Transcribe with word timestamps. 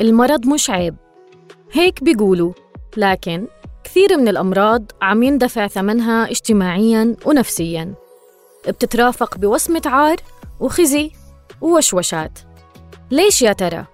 المرض 0.00 0.46
مش 0.46 0.70
عيب. 0.70 0.96
هيك 1.72 2.04
بيقولوا 2.04 2.52
لكن 2.96 3.46
كثير 3.84 4.16
من 4.16 4.28
الأمراض 4.28 4.92
عم 5.02 5.22
يندفع 5.22 5.66
ثمنها 5.66 6.30
اجتماعياً 6.30 7.16
ونفسياً. 7.26 7.94
بتترافق 8.68 9.38
بوصمة 9.38 9.82
عار 9.86 10.16
وخزي 10.60 11.10
ووشوشات. 11.60 12.38
ليش 13.10 13.42
يا 13.42 13.52
ترى؟ 13.52 13.84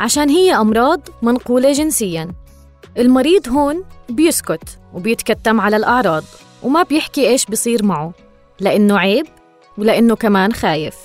عشان 0.00 0.28
هي 0.28 0.54
أمراض 0.54 1.00
منقولة 1.22 1.72
جنسياً. 1.72 2.28
المريض 2.98 3.48
هون 3.48 3.84
بيسكت 4.08 4.78
وبيتكتم 4.94 5.60
على 5.60 5.76
الأعراض 5.76 6.24
وما 6.62 6.82
بيحكي 6.82 7.28
إيش 7.28 7.46
بصير 7.46 7.84
معه 7.84 8.12
لأنه 8.60 8.98
عيب 8.98 9.26
ولأنه 9.78 10.16
كمان 10.16 10.52
خايف. 10.52 10.96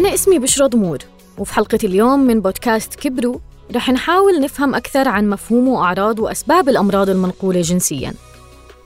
أنا 0.00 0.14
اسمي 0.14 0.38
بشرى 0.38 0.68
ضمور 0.68 0.98
وفي 1.38 1.54
حلقة 1.54 1.78
اليوم 1.84 2.20
من 2.20 2.40
بودكاست 2.40 2.94
كبرو 2.94 3.40
رح 3.74 3.90
نحاول 3.90 4.40
نفهم 4.40 4.74
أكثر 4.74 5.08
عن 5.08 5.30
مفهوم 5.30 5.68
وأعراض 5.68 6.18
وأسباب 6.18 6.68
الأمراض 6.68 7.10
المنقولة 7.10 7.60
جنسياً 7.60 8.14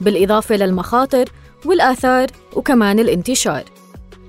بالإضافة 0.01 0.57
للمخاطر 0.57 1.29
والآثار 1.65 2.27
وكمان 2.57 2.99
الانتشار. 2.99 3.65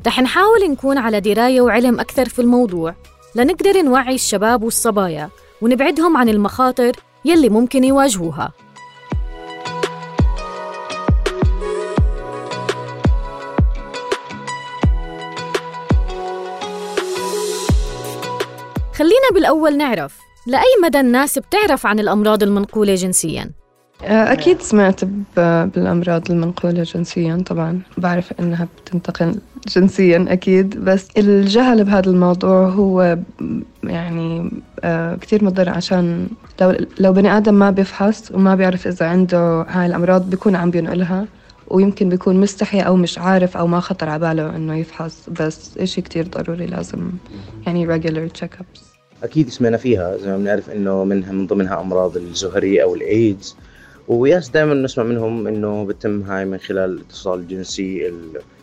رح 0.08 0.20
نحاول 0.20 0.72
نكون 0.72 0.98
على 0.98 1.20
دراية 1.20 1.62
وعلم 1.62 2.00
أكثر 2.00 2.30
في 2.30 2.40
الموضوع 2.40 2.96
لنقدر 3.36 3.82
نوعي 3.82 4.16
الشباب 4.16 4.64
والصبايا 4.64 5.30
ونبعدهم 5.62 6.18
عن 6.18 6.30
المخاطر 6.30 6.92
يلي 7.26 7.50
ممكن 7.50 7.84
يواجهوها. 7.84 8.52
خلينا 18.96 19.30
بالأول 19.34 19.78
نعرف 19.78 20.20
لأي 20.48 20.64
مدى 20.84 21.00
الناس 21.00 21.40
بتعرف 21.40 21.86
عن 21.86 22.00
الأمراض 22.00 22.44
المنقولة 22.44 22.96
جنسياً؟ 22.96 23.50
آه، 24.04 24.32
أكيد 24.32 24.62
سمعت 24.62 25.06
بالأمراض 25.76 26.32
المنقولة 26.32 26.84
جنسيا 26.84 27.44
طبعا 27.46 27.82
بعرف 27.98 28.34
إنها 28.40 28.68
بتنتقل 28.78 29.36
جنسيا 29.68 30.26
أكيد 30.30 30.80
بس 30.86 31.08
الجهل 31.18 31.84
بهذا 31.84 32.10
الموضوع 32.10 32.68
هو 32.70 33.18
يعني 33.84 34.52
آه، 34.84 35.16
كتير 35.16 35.44
مضر 35.44 35.70
عشان 35.70 36.28
لو, 36.62 36.76
لو 37.00 37.14
بني 37.14 37.38
آدم 37.38 37.54
ما 37.54 37.70
بيفحص 37.72 38.32
وما 38.32 38.56
بيعرف 38.56 38.88
إذا 38.88 39.06
عنده 39.08 39.62
هاي 39.62 39.86
الأمراض 39.86 40.30
بيكون 40.30 40.56
عم 40.56 40.72
بينقلها 40.72 41.26
ويمكن 41.68 42.10
بيكون 42.10 42.36
مستحي 42.36 42.80
أو 42.80 42.96
مش 42.96 43.20
عارف 43.20 43.58
أو 43.58 43.68
ما 43.68 43.80
خطر 43.80 44.10
على 44.10 44.20
باله 44.20 44.56
إنه 44.56 44.78
يفحص 44.78 45.30
بس 45.40 45.78
إشي 45.78 46.02
كتير 46.02 46.28
ضروري 46.28 46.66
لازم 46.66 47.12
يعني 47.66 47.88
regular 47.88 48.42
check-ups. 48.42 48.80
أكيد 49.24 49.50
سمعنا 49.50 49.78
فيها 49.78 50.18
زي 50.18 50.30
ما 50.30 50.38
بنعرف 50.38 50.70
إنه 50.70 51.04
منها 51.04 51.32
من 51.32 51.48
ضمنها 51.48 51.82
أمراض 51.82 52.18
الزهري 52.18 52.84
أو 52.84 52.96
الإيدز 52.96 53.56
وياس 54.08 54.50
دائما 54.50 54.74
نسمع 54.74 55.04
منهم 55.04 55.48
إنه 55.48 55.86
بتم 55.86 56.22
هاي 56.22 56.46
من 56.46 56.58
خلال 56.58 56.90
الاتصال 56.90 57.40
الجنسي 57.40 58.14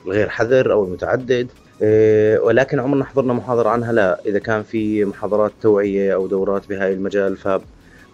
الغير 0.07 0.29
حذر 0.29 0.73
أو 0.73 0.85
المتعدد. 0.85 1.49
إيه، 1.83 2.39
ولكن 2.39 2.81
عمرنا 2.81 3.05
حضرنا 3.05 3.33
محاضرة 3.33 3.69
عنها 3.69 3.93
لا. 3.93 4.21
إذا 4.27 4.39
كان 4.39 4.63
في 4.63 5.05
محاضرات 5.05 5.53
توعية 5.63 6.15
أو 6.15 6.27
دورات 6.27 6.69
بهاي 6.69 6.93
المجال 6.93 7.37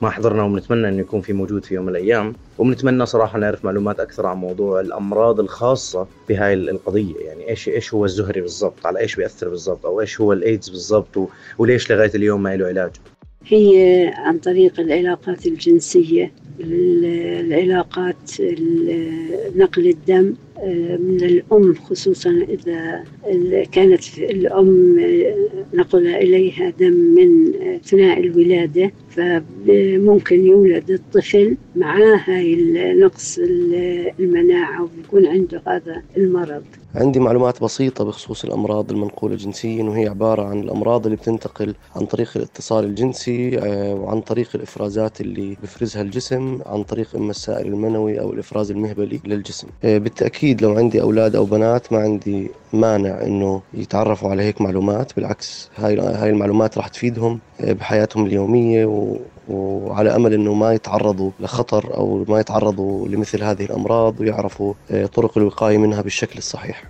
فما 0.00 0.10
حضرنا 0.10 0.42
وبنتمنى 0.42 0.88
إنه 0.88 1.00
يكون 1.00 1.20
في 1.20 1.32
موجود 1.32 1.64
في 1.64 1.74
يوم 1.74 1.84
من 1.84 1.90
الأيام 1.90 2.34
وبنتمنى 2.58 3.06
صراحة 3.06 3.38
نعرف 3.38 3.64
معلومات 3.64 4.00
أكثر 4.00 4.26
عن 4.26 4.36
موضوع 4.36 4.80
الأمراض 4.80 5.40
الخاصة 5.40 6.06
بهاي 6.28 6.54
القضية. 6.54 7.14
يعني 7.20 7.48
إيش 7.48 7.68
إيش 7.68 7.94
هو 7.94 8.04
الزهري 8.04 8.40
بالضبط؟ 8.40 8.86
على 8.86 8.98
إيش 8.98 9.16
بيأثر 9.16 9.48
بالضبط؟ 9.48 9.86
أو 9.86 10.00
إيش 10.00 10.20
هو 10.20 10.32
الإيدز 10.32 10.68
بالضبط؟ 10.68 11.28
وليش 11.58 11.92
لغاية 11.92 12.10
اليوم 12.14 12.42
ما 12.42 12.56
له 12.56 12.66
علاج؟ 12.66 12.90
هي 13.46 14.12
عن 14.16 14.38
طريق 14.38 14.80
العلاقات 14.80 15.46
الجنسية 15.46 16.32
العلاقات 16.60 18.30
نقل 19.56 19.88
الدم 19.88 20.34
آه، 20.58 20.96
من 20.96 21.24
الأم 21.24 21.74
خصوصا 21.74 22.30
إذا 22.30 23.04
كانت 23.72 24.18
الأم 24.18 25.00
نقل 25.74 26.06
إليها 26.06 26.70
دم 26.70 26.92
من 26.92 27.54
أثناء 27.74 28.20
الولادة. 28.20 28.92
فممكن 29.18 30.46
يولد 30.46 30.90
الطفل 30.90 31.56
معاه 31.76 32.20
هاي 32.26 32.56
نقص 33.00 33.38
المناعة 34.20 34.82
ويكون 34.96 35.26
عنده 35.26 35.62
هذا 35.66 36.02
المرض. 36.16 36.62
عندي 36.94 37.20
معلومات 37.20 37.62
بسيطة 37.62 38.04
بخصوص 38.04 38.44
الأمراض 38.44 38.90
المنقولة 38.92 39.36
جنسيا 39.36 39.82
وهي 39.84 40.08
عبارة 40.08 40.42
عن 40.42 40.60
الأمراض 40.60 41.04
اللي 41.06 41.16
بتنتقل 41.16 41.74
عن 41.96 42.06
طريق 42.06 42.30
الاتصال 42.36 42.84
الجنسي 42.84 43.58
آه، 43.58 43.94
وعن 43.94 44.20
طريق 44.20 44.48
الإفرازات 44.54 45.20
اللي 45.20 45.56
بفرزها 45.62 46.02
الجسم 46.02 46.58
عن 46.66 46.82
طريق 46.82 47.16
إما 47.16 47.30
السائل 47.30 47.66
المنوي 47.66 48.20
أو 48.20 48.32
الإفراز 48.32 48.70
المهبلي 48.70 49.20
للجسم. 49.24 49.68
آه، 49.84 49.98
بالتأكيد 49.98 50.62
لو 50.62 50.72
عندي 50.72 51.02
أولاد 51.02 51.36
أو 51.36 51.44
بنات 51.44 51.92
ما 51.92 51.98
عندي 51.98 52.50
مانع 52.72 53.22
إنه 53.22 53.62
يتعرفوا 53.74 54.30
على 54.30 54.42
هيك 54.42 54.60
معلومات 54.60 55.16
بالعكس 55.16 55.70
هاي 55.76 55.98
هاي 55.98 56.30
المعلومات 56.30 56.78
راح 56.78 56.88
تفيدهم. 56.88 57.38
بحياتهم 57.60 58.26
اليومية 58.26 59.12
وعلى 59.48 60.16
أمل 60.16 60.34
إنه 60.34 60.54
ما 60.54 60.72
يتعرضوا 60.72 61.30
لخطر 61.40 61.96
أو 61.96 62.24
ما 62.28 62.40
يتعرضوا 62.40 63.08
لمثل 63.08 63.42
هذه 63.42 63.64
الأمراض 63.64 64.20
ويعرفوا 64.20 64.74
آه، 64.90 65.06
طرق 65.06 65.38
الوقاية 65.38 65.78
منها 65.78 66.02
بالشكل 66.02 66.38
الصحيح. 66.38 66.84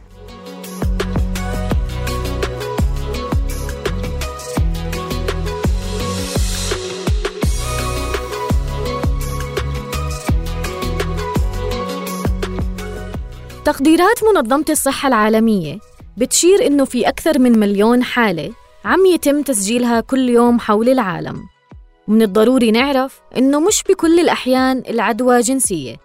تقديرات 13.64 14.24
منظمة 14.34 14.64
الصحة 14.70 15.08
العالمية 15.08 15.78
بتشير 16.16 16.66
إنه 16.66 16.84
في 16.84 17.08
أكثر 17.08 17.38
من 17.38 17.58
مليون 17.58 18.02
حالة 18.02 18.52
عم 18.88 19.06
يتم 19.06 19.42
تسجيلها 19.42 20.00
كل 20.00 20.28
يوم 20.28 20.60
حول 20.60 20.88
العالم. 20.88 21.42
ومن 22.08 22.22
الضروري 22.22 22.70
نعرف 22.70 23.20
إنه 23.36 23.60
مش 23.60 23.82
بكل 23.88 24.20
الأحيان 24.20 24.82
العدوى 24.88 25.40
جنسية. 25.40 25.96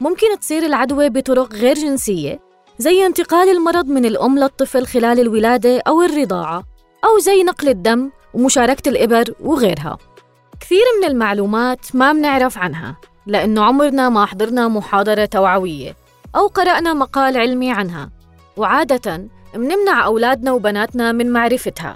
ممكن 0.00 0.26
تصير 0.40 0.66
العدوى 0.66 1.08
بطرق 1.08 1.52
غير 1.52 1.74
جنسية 1.74 2.40
زي 2.78 3.06
انتقال 3.06 3.48
المرض 3.48 3.86
من 3.86 4.04
الأم 4.04 4.38
للطفل 4.38 4.86
خلال 4.86 5.20
الولادة 5.20 5.82
أو 5.88 6.02
الرضاعة 6.02 6.64
أو 7.04 7.18
زي 7.18 7.42
نقل 7.42 7.68
الدم 7.68 8.10
ومشاركة 8.34 8.88
الإبر 8.88 9.34
وغيرها. 9.40 9.98
كثير 10.60 10.84
من 11.00 11.08
المعلومات 11.08 11.96
ما 11.96 12.12
بنعرف 12.12 12.58
عنها 12.58 12.96
لأنه 13.26 13.64
عمرنا 13.64 14.08
ما 14.08 14.26
حضرنا 14.26 14.68
محاضرة 14.68 15.24
توعوية 15.24 15.96
أو 16.36 16.46
قرأنا 16.46 16.94
مقال 16.94 17.36
علمي 17.36 17.72
عنها. 17.72 18.10
وعادة 18.56 19.28
منمنع 19.54 20.04
أولادنا 20.06 20.52
وبناتنا 20.52 21.12
من 21.12 21.32
معرفتها. 21.32 21.94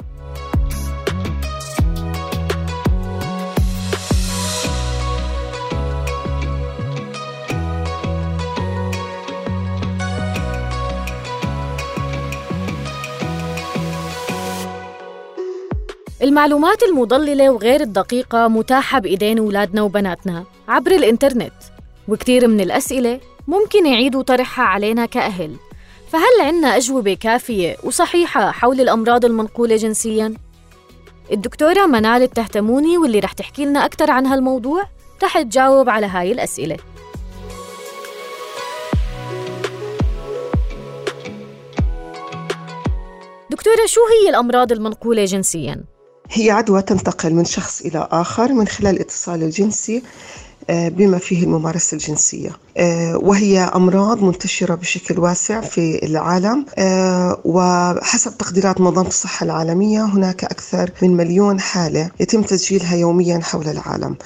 المعلومات 16.23 16.83
المضللة 16.83 17.51
وغير 17.51 17.81
الدقيقة 17.81 18.49
متاحة 18.49 18.99
بإيدين 18.99 19.39
أولادنا 19.39 19.83
وبناتنا 19.83 20.45
عبر 20.69 20.91
الإنترنت 20.91 21.53
وكثير 22.09 22.49
من 22.49 22.61
الأسئلة 22.61 23.20
ممكن 23.49 23.87
يعيدوا 23.87 24.23
طرحها 24.23 24.65
علينا 24.65 25.06
كأهل 25.06 25.56
فهل 26.12 26.41
عنا 26.47 26.76
أجوبة 26.76 27.15
كافية 27.15 27.76
وصحيحة 27.85 28.50
حول 28.50 28.81
الأمراض 28.81 29.25
المنقولة 29.25 29.76
جنسياً؟ 29.76 30.35
الدكتورة 31.32 31.87
منال 31.87 32.23
التهتموني 32.23 32.99
واللي 32.99 33.19
رح 33.19 33.32
تحكي 33.32 33.64
لنا 33.64 33.85
أكثر 33.85 34.11
عن 34.11 34.26
هالموضوع 34.26 34.85
رح 35.23 35.43
تجاوب 35.43 35.88
على 35.88 36.06
هاي 36.06 36.32
الأسئلة 36.32 36.76
دكتورة 43.50 43.87
شو 43.87 44.00
هي 44.00 44.31
الأمراض 44.31 44.73
المنقولة 44.73 45.25
جنسياً؟ 45.25 45.98
هي 46.30 46.50
عدوى 46.50 46.82
تنتقل 46.82 47.34
من 47.34 47.44
شخص 47.44 47.80
إلى 47.80 48.08
آخر 48.10 48.52
من 48.52 48.69
خلال 48.69 48.96
الاتصال 48.96 49.42
الجنسي 49.42 50.02
بما 50.69 51.19
فيه 51.19 51.42
الممارسة 51.42 51.94
الجنسية. 51.94 52.50
وهي 53.14 53.60
أمراض 53.60 54.22
منتشرة 54.22 54.75
بشكل 54.75 55.19
واسع 55.19 55.60
في 55.60 56.06
العالم. 56.06 56.66
وحسب 57.44 58.38
تقديرات 58.38 58.80
منظمة 58.80 59.08
الصحة 59.08 59.44
العالمية 59.44 60.04
هناك 60.04 60.44
أكثر 60.44 60.90
من 61.02 61.16
مليون 61.16 61.60
حالة 61.60 62.10
يتم 62.20 62.42
تسجيلها 62.42 62.96
يوميا 62.96 63.40
حول 63.42 63.69
العالم. 63.69 64.16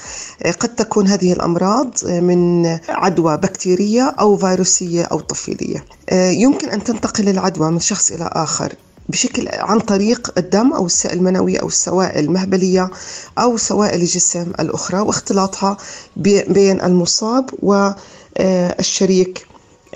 قد 0.60 0.75
تكون 0.75 1.08
هذه 1.08 1.32
الأمراض 1.32 1.94
من 2.06 2.66
عدوى 2.88 3.37
بكتيرية 3.37 4.14
أو 4.20 4.37
فيروسية 4.37 5.02
أو 5.02 5.20
طفيلية. 5.20 5.84
يمكن 6.12 6.69
أن 6.69 6.84
تنتقل 6.84 7.28
العدوى 7.28 7.70
من 7.70 7.81
شخص 7.81 8.12
إلى 8.12 8.31
آخر. 8.32 8.72
بشكل 9.08 9.49
عن 9.52 9.81
طريق 9.81 10.32
الدم 10.38 10.72
أو 10.72 10.87
السائل 10.87 11.19
المنوي 11.19 11.56
أو 11.60 11.66
السوائل 11.69 12.25
المهبلية 12.25 12.90
أو 13.38 13.56
سوائل 13.56 14.00
الجسم 14.00 14.52
الأخرى 14.60 15.00
واختلاطها 15.00 15.76
بين 16.16 16.81
المصاب 16.82 17.50
والشريك 17.62 19.46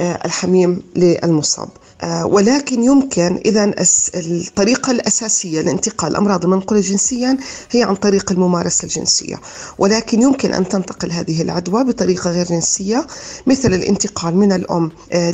الحميم 0.00 0.82
للمصاب. 0.96 1.68
آه، 1.68 1.85
ولكن 2.22 2.82
يمكن 2.82 3.40
إذا 3.44 3.75
الطريقة 4.14 4.90
الأساسية 4.90 5.60
لانتقال 5.60 6.10
الأمراض 6.10 6.44
المنقولة 6.44 6.81
جنسيا 6.81 7.38
هي 7.70 7.82
عن 7.82 7.94
طريق 7.94 8.32
الممارسة 8.32 8.84
الجنسية. 8.84 9.40
ولكن 9.78 10.22
يمكن 10.22 10.54
أن 10.54 10.69
تنتقل 10.69 11.12
هذه 11.12 11.43
العدوى 11.43 11.84
بطريقة 11.84 12.31
غير 12.31 12.46
جنسية 12.46 13.06
مثل 13.46 13.75
الانتقال 13.75 14.37
من 14.37 14.52
الأم 14.52 14.90
آه، 15.12 15.31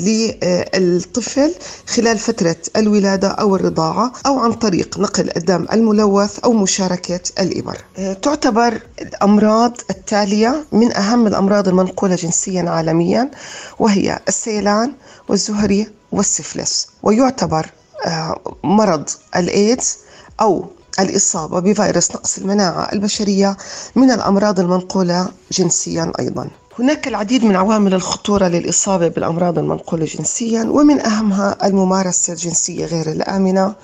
للطفل 0.76 1.54
خلال 1.86 2.18
فترة 2.18 2.56
الولادة 2.76 3.28
أو 3.28 3.56
الرضاعة 3.56 4.12
أو 4.26 4.38
عن 4.38 4.52
طريق 4.52 4.98
نقل 4.98 5.30
الدم 5.36 5.66
الملوث 5.72 6.38
أو 6.38 6.52
مشاركة 6.52 7.20
الإبر 7.40 7.76
آه، 7.98 8.12
تعتبر 8.12 8.80
الأمراض 9.02 9.76
التالية 9.90 10.64
من 10.72 10.96
أهم 10.96 11.26
الأمراض 11.26 11.68
المنقولة 11.68 12.14
جنسيا 12.14 12.70
عالميا 12.70 13.30
وهي 13.78 14.20
السيلان 14.28 14.92
والزهري 15.28 16.01
والسفلس 16.12 16.86
ويعتبر 17.02 17.66
آه، 18.06 18.40
مرض 18.64 19.08
الإيدز 19.36 19.98
أو 20.40 20.66
الإصابة 21.00 21.60
بفيروس 21.60 22.10
نقص 22.10 22.38
المناعة 22.38 22.92
البشرية 22.92 23.56
من 23.96 24.10
الأمراض 24.10 24.60
المنقولة 24.60 25.28
جنسيا 25.52 26.12
أيضا. 26.18 26.48
هناك 26.78 27.08
العديد 27.08 27.44
من 27.44 27.56
عوامل 27.56 27.94
الخطورة 27.94 28.48
للإصابة 28.48 29.08
بالأمراض 29.08 29.58
المنقولة 29.58 30.04
جنسيا 30.04 30.64
ومن 30.64 31.00
أهمها 31.00 31.66
الممارسة 31.66 32.32
الجنسية 32.32 32.86
غير 32.86 33.10
الآمنة. 33.12 33.74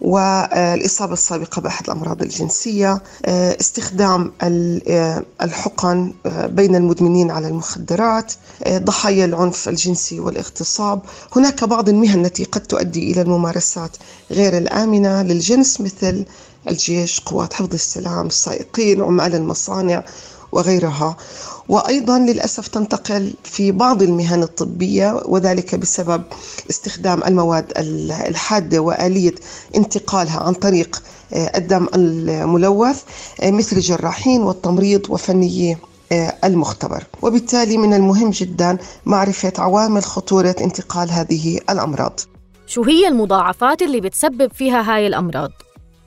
والإصابة 0.00 1.12
السابقة 1.12 1.60
بأحد 1.60 1.84
الأمراض 1.84 2.22
الجنسية 2.22 3.02
استخدام 3.60 4.32
الحقن 5.42 6.12
بين 6.26 6.76
المدمنين 6.76 7.30
على 7.30 7.48
المخدرات 7.48 8.32
ضحايا 8.68 9.24
العنف 9.24 9.68
الجنسي 9.68 10.20
والاغتصاب. 10.20 11.00
هناك 11.36 11.64
بعض 11.64 11.88
المهن 11.88 12.24
التي 12.24 12.44
قد 12.44 12.60
تؤدي 12.60 13.12
إلى 13.12 13.22
الممارسات 13.22 13.96
غير 14.30 14.58
الآمنة 14.58 15.22
للجنس 15.22 15.80
مثل 15.80 16.24
الجيش 16.68 17.20
قوات 17.20 17.52
حفظ 17.54 17.74
السلام 17.74 18.26
السائقين 18.26 19.02
عمال 19.02 19.34
المصانع 19.34 20.04
وغيرها. 20.52 21.16
وأيضا 21.70 22.18
للأسف 22.18 22.68
تنتقل 22.68 23.32
في 23.44 23.72
بعض 23.72 24.02
المهن 24.02 24.42
الطبية 24.42 25.22
وذلك 25.24 25.74
بسبب 25.74 26.22
استخدام 26.70 27.22
المواد 27.24 27.72
الحادة 28.28 28.78
وآلية 28.78 29.34
انتقالها 29.76 30.40
عن 30.42 30.52
طريق 30.52 31.02
آه، 31.32 31.58
الدم 31.58 31.86
الملوث 31.94 33.02
آه، 33.40 33.50
مثل 33.50 33.76
الجراحين 33.76 34.42
والتمريض 34.42 35.10
وفنيي 35.10 35.76
آه، 36.12 36.34
المختبر 36.44 37.04
وبالتالي 37.22 37.78
من 37.78 37.94
المهم 37.94 38.30
جدا 38.30 38.78
معرفة 39.06 39.52
عوامل 39.58 40.02
خطورة 40.02 40.56
انتقال 40.60 41.10
هذه 41.10 41.60
الأمراض 41.70 42.20
شو 42.66 42.84
هي 42.84 43.08
المضاعفات 43.08 43.82
اللي 43.82 44.00
بتسبب 44.00 44.52
فيها 44.52 44.94
هاي 44.94 45.06
الأمراض؟ 45.06 45.50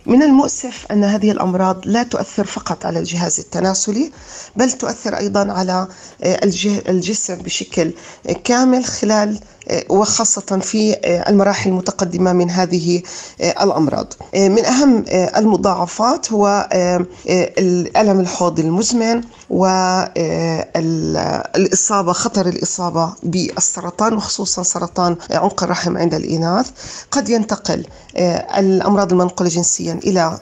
من 0.06 0.24
المؤسف 0.24 0.86
أن 0.92 1.04
هذه 1.04 1.32
الأمراض 1.32 1.82
لا 1.86 2.04
تؤثر 2.04 2.46
فقط 2.46 2.86
على 2.86 3.00
الجهاز 3.00 3.40
التناسلي 3.40 4.12
بل 4.56 4.72
تؤثر 4.72 5.18
أيضا 5.18 5.52
على 5.52 5.88
آه، 6.24 6.40
الجسم 6.90 7.36
بشكل 7.36 7.94
كامل 8.44 8.86
خلال 8.86 9.40
وخاصة 9.90 10.60
في 10.62 10.94
آه، 10.94 11.30
المراحل 11.30 11.70
المتقدمة 11.70 12.34
من 12.34 12.50
هذه 12.50 13.02
الأمراض. 13.42 14.14
من 14.36 14.66
أهم 14.66 15.06
المضاعفات 15.38 16.32
هو 16.32 16.70
الألم 17.58 18.20
الحوض 18.20 18.60
المزمن 18.60 19.22
والإصابة 20.76 22.14
خطر 22.14 22.48
الإصابة 22.48 23.14
بالسرطان 23.24 24.14
وخصوصا 24.14 24.64
سرطان 24.64 25.16
عنق 25.32 25.64
الرحم 25.64 25.98
عند 25.98 26.14
الإناث. 26.14 26.70
قد 27.12 27.30
ينتقل 27.30 27.86
الأمراض 28.58 29.12
المنقولة 29.12 29.50
جنسيا 29.50 29.94
إلى 29.94 30.40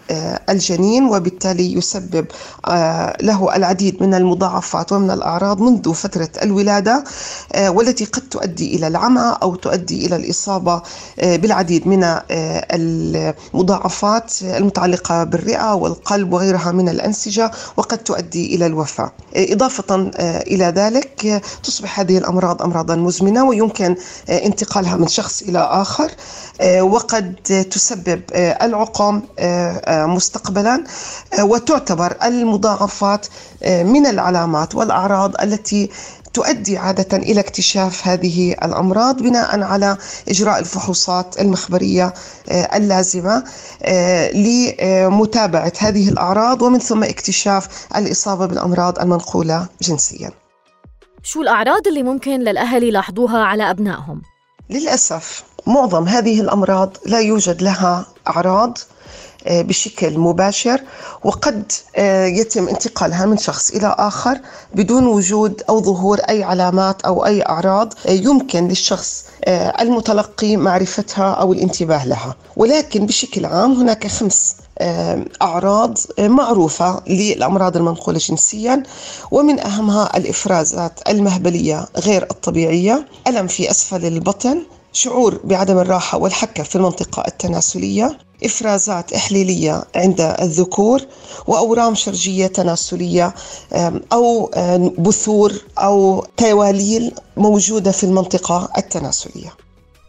الجنين 0.50 1.06
وبالتالي 1.06 1.74
يسبب 1.74 2.26
له 3.22 3.56
العديد 3.56 4.04
من 4.04 4.14
المضاعفات 4.14 4.92
ومن 4.92 5.12
الأعراض 5.12 5.62
منذ 5.62 5.94
فترة 5.94 6.30
الولادة 6.42 7.04
والتي 7.68 8.06
قد 8.06 8.22
تؤدي 8.22 8.76
إلى 8.76 8.88
العمى. 8.88 9.11
العمى 9.12 9.38
أو 9.44 9.56
تؤدي 9.56 10.06
إلى 10.06 10.16
الإصابة 10.16 10.82
آه، 11.20 11.36
بالعديد 11.36 11.88
من 11.88 12.04
آه، 12.04 12.22
المضاعفات 12.72 14.34
المتعلقة 14.42 15.24
بالرئة 15.24 15.74
والقلب 15.74 16.34
وغيرها 16.34 16.72
من 16.72 16.90
الأنسجة 16.90 17.52
وقد 17.78 17.98
تؤدي 17.98 18.56
إلى 18.56 18.66
الوفاة. 18.66 19.12
آه، 19.36 19.54
إضافة 19.54 20.12
إلى 20.48 20.66
ذلك 20.66 21.42
تصبح 21.64 22.00
هذه 22.00 22.18
الأمراض 22.18 22.62
أمراضا 22.62 22.96
مزمنة 22.96 23.46
ويمكن 23.46 23.96
انتقالها 24.30 24.96
من 24.96 25.08
شخص 25.08 25.42
إلى 25.42 25.60
آخر 25.60 26.12
وقد 26.82 27.36
تسبب 27.72 28.22
العقم 28.36 29.22
مستقبلا 29.90 30.84
وتعتبر 31.40 32.18
المضاعفات 32.24 33.28
من 33.68 34.06
العلامات 34.06 34.76
والأعراض 34.76 35.42
التي 35.42 35.90
تؤدي 36.34 36.78
عادة 36.78 37.18
إلى 37.18 37.40
اكتشاف 37.40 38.08
هذه 38.08 38.52
الأمراض 38.52 39.22
بناء 39.22 39.62
على 39.62 39.98
إجراء 40.30 40.60
الفحوصات 40.60 41.42
المخبرية 41.42 42.14
آه، 42.50 42.78
اللازمة 42.78 43.44
آه، 43.84 44.32
لمتابعة 44.32 45.74
هذه 45.80 46.10
الأعراض 46.10 46.62
ومن 46.62 46.80
ثم 46.80 47.04
اكتشاف 47.04 47.88
الإصابة 47.96 48.46
بالأمراض 48.46 49.00
المنقولة 49.00 49.68
جنسيا 49.82 50.32
شو 51.24 51.42
الأعراض 51.42 51.88
اللي 51.88 52.04
ممكن 52.04 52.40
للأهل 52.40 52.84
يلاحظوها 52.84 53.40
على 53.40 53.70
أبنائهم؟ 53.72 54.22
للأسف 54.70 55.44
معظم 55.68 56.08
هذه 56.08 56.42
الأمراض 56.42 56.98
لا 57.06 57.20
يوجد 57.20 57.62
لها 57.62 58.06
أعراض 58.28 58.78
بشكل 59.48 60.20
مباشر 60.20 60.82
وقد 61.24 61.72
آه، 61.96 62.26
يتم 62.26 62.68
انتقالها 62.68 63.26
من 63.26 63.38
شخص 63.38 63.72
إلى 63.72 63.96
آخر 64.00 64.40
بدون 64.76 65.08
وجود 65.08 65.64
أو 65.70 65.82
ظهور 65.82 66.20
أي 66.20 66.44
علامات 66.44 67.02
أو 67.02 67.26
أي 67.26 67.42
أعراض 67.42 67.94
آه، 68.08 68.12
يمكن 68.12 68.68
للشخص 68.68 69.26
المتلقي 69.82 70.58
معرفتها 70.58 71.32
أو 71.32 71.54
الانتباه 71.54 72.06
لها. 72.06 72.36
ولكن 72.58 73.06
بشكل 73.06 73.46
عام 73.46 73.74
هناك 73.74 74.08
خمس 74.08 74.56
أعراض 75.42 75.98
معروفة 76.20 77.02
للأمراض 77.08 77.78
المنقولة 77.78 78.18
جنسيا 78.20 78.84
ومن 79.32 79.60
أهمها 79.60 80.18
الإفرازات 80.18 81.00
المهبلية 81.10 81.86
غير 81.98 82.24
الطبيعية 82.32 83.08
ألم 83.28 83.48
في 83.48 83.72
أسفل 83.72 84.06
البطن 84.06 84.62
شعور 84.94 85.40
بعدم 85.44 85.80
الراحة 85.80 86.18
والحكة 86.18 86.64
في 86.64 86.76
المنطقة 86.76 87.24
التناسلية 87.28 88.18
إفرازات 88.44 89.14
إحليلية 89.14 89.84
عند 89.96 90.22
الذكور 90.22 91.02
وأورام 91.48 91.96
شرجية 91.96 92.48
تناسلية 92.48 93.34
أو 94.14 94.52
بثور 94.98 95.54
أو 95.78 96.26
تواليل 96.38 97.12
موجودة 97.38 97.92
في 97.92 98.04
المنطقة 98.04 98.70
التناسلية 98.78 99.54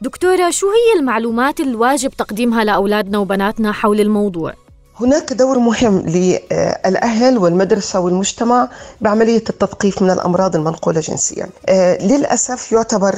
دكتورة 0.00 0.50
شو 0.50 0.66
هي 0.66 1.00
المعلومات 1.00 1.60
الواجب 1.60 2.10
تقديمها 2.10 2.64
لأولادنا 2.64 3.18
وبناتنا 3.18 3.72
حول 3.72 4.00
الموضوع؟ 4.00 4.54
هناك 5.00 5.32
دور 5.32 5.58
مهم 5.58 5.98
للأهل 5.98 7.38
والمدرسة 7.38 8.00
والمجتمع 8.00 8.68
بعملية 9.00 9.36
التثقيف 9.50 10.02
من 10.02 10.10
الأمراض 10.10 10.56
المنقولة 10.56 11.00
جنسيا. 11.00 11.48
أه، 11.68 11.98
للأسف 12.06 12.72
يعتبر 12.72 13.14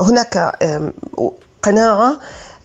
هناك 0.00 0.58
قناعة 1.62 2.16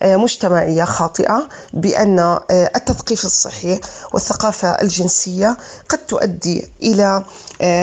مجتمعية 0.04 0.84
خاطئة 0.84 1.48
بأن 1.72 2.38
التثقيف 2.50 3.24
الصحي 3.24 3.80
والثقافة 4.12 4.68
الجنسية 4.70 5.56
قد 5.88 5.98
تؤدي 5.98 6.64
إلى 6.82 7.24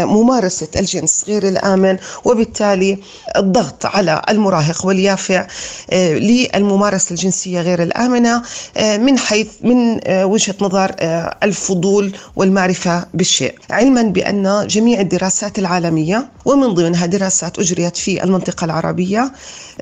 ممارسة 0.06 0.68
الجنس 0.76 1.24
غير 1.28 1.48
الآمن 1.48 1.98
وبالتالي 2.26 2.98
الضغط 3.38 3.86
على 3.86 4.22
المراهق 4.30 4.86
واليافع 4.86 5.48
للممارسة 5.94 7.12
الجنسية 7.12 7.62
غير 7.62 7.84
الآمنة 7.84 8.42
من 8.80 9.18
حيث 9.20 9.48
من 9.62 10.00
وجهة 10.10 10.56
نظر 10.62 10.96
الفضول 11.44 12.16
والمعرفة 12.36 13.06
بالشيء. 13.14 13.56
علما 13.70 14.02
بأن 14.02 14.68
جميع 14.68 15.00
الدراسات 15.02 15.60
العالمية 15.60 16.28
ومن 16.46 16.74
ضمنها 16.74 17.06
دراسات 17.06 17.60
أجريت 17.60 17.98
في 17.98 18.24
المنطقة 18.24 18.66
العربية 18.66 19.32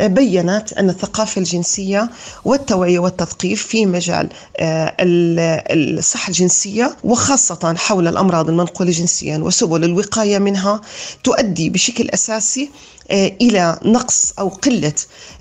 بينت 0.02 0.74
أن 0.74 0.90
الثقافة 0.90 1.40
الجنسية 1.40 2.10
والتوعية 2.46 3.00
والتثقيف 3.00 3.68
في 3.68 3.86
مجال 3.86 4.30
آه، 4.58 4.96
الصحة 5.00 6.28
الجنسية 6.28 6.96
وخاصة 7.04 7.76
حول 7.78 8.08
الأمراض 8.08 8.50
المنقولة 8.50 8.92
جنسيا 8.92 9.38
وسبل 9.38 9.84
الوقاية 9.84 10.40
منها 10.40 10.82
تؤدي 11.24 11.70
بشكل 11.70 12.10
أساسي 12.10 12.70
إلى 13.12 13.80
نقص 13.86 14.34
أو 14.40 14.50
قلة 14.50 14.94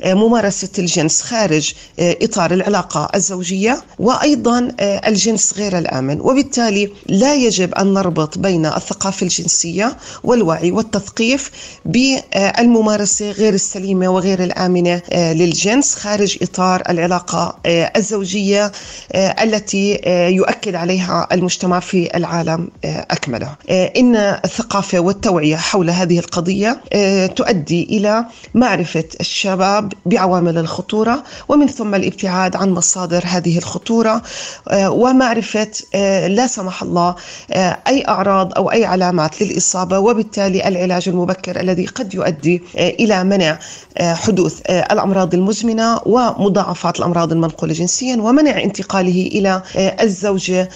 آه، 0.03 0.15
ممارسة 0.15 0.69
الجنس 0.79 1.23
خارج 1.23 1.73
آه، 1.99 2.17
إطار 2.23 2.53
العلاقة 2.55 3.09
الزوجية 3.15 3.83
وأيضا 3.99 4.69
الجنس 4.81 5.55
غير 5.57 5.79
الآمن. 5.79 6.21
وبالتالي 6.21 6.93
لا 7.09 7.35
يجب 7.35 7.75
أن 7.75 7.95
نربط 7.95 8.39
بين 8.39 8.67
الثقافة 8.67 9.25
الجنسية 9.25 9.97
والوعي 10.25 10.71
والتثقيف 10.71 11.51
بالممارسة 11.85 13.31
غير 13.31 13.55
السليمة 13.55 14.09
وغير 14.09 14.45
الآمنة 14.45 15.03
للجنس 15.13 15.95
خارج 15.95 16.39
إطار 16.43 16.83
العلاقة 16.89 17.59
الزوجية 17.67 18.73
التي 19.15 20.01
يؤكد 20.29 20.75
عليها 20.75 21.29
المجتمع 21.33 21.81
في 21.81 22.17
العالم 22.17 22.69
أكمله. 22.85 23.55
إن 23.71 24.17
الثقافة 24.17 24.99
والتوعية 25.01 25.57
حول 25.57 25.91
هذه 25.91 26.19
القضية 26.19 26.81
تؤدي 27.27 27.52
تؤدي 27.53 27.83
إلى 27.83 28.25
معرفة 28.55 29.05
الشباب 29.21 29.93
بعوامل 30.07 30.59
الخطورة 30.59 31.25
ومن 31.49 31.67
ثم 31.67 31.95
الابتعاد 31.95 32.57
عن 32.57 32.71
مصادر 32.71 33.23
هذه 33.27 33.59
الخطورة 33.59 34.23
آه، 34.69 34.91
ومعرفة 34.91 35.71
آه، 35.95 36.27
لا 36.27 36.47
سمح 36.47 36.83
الله 36.83 37.15
آه، 37.51 37.79
أي 37.87 38.09
أعراض 38.09 38.55
أو 38.55 38.73
أي 38.73 38.85
علامات 38.85 39.43
للإصابة 39.43 39.99
وبالتالي 39.99 40.69
العلاج 40.69 41.09
المبكر 41.09 41.61
الذي 41.61 41.87
قد 41.87 42.15
يؤدي 42.15 42.63
إلى 42.77 43.25
منع 43.25 43.59
حدوث 44.01 44.61
الأمراض 44.71 45.35
المزمنة 45.35 46.01
ومضاعفات 46.07 46.99
الأمراض 46.99 47.33
المنقولة 47.33 47.73
جنسيا 47.73 48.17
ومنع 48.17 48.63
انتقاله 48.63 49.27
إلى 49.27 49.63
الزوجة 50.01 50.69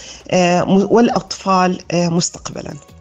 والأطفال 0.66 1.78
مستقبلا. 1.94 2.95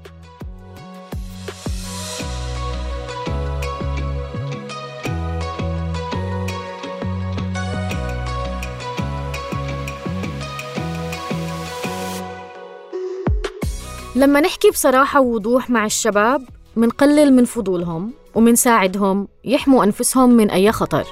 لما 14.15 14.39
نحكي 14.39 14.69
بصراحة 14.69 15.21
ووضوح 15.21 15.69
مع 15.69 15.85
الشباب 15.85 16.43
منقلل 16.75 17.33
من 17.33 17.45
فضولهم 17.45 18.11
ومنساعدهم 18.35 19.27
يحموا 19.43 19.83
أنفسهم 19.83 20.29
من 20.29 20.49
أي 20.51 20.71
خطر. 20.71 21.05